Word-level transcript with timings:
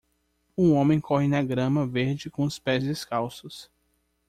Um 0.57 0.73
homem 0.73 0.99
corre 0.99 1.27
na 1.27 1.43
grama 1.43 1.85
verde 1.85 2.27
com 2.27 2.43
os 2.43 2.57
pés 2.57 2.83
descalços. 2.83 3.69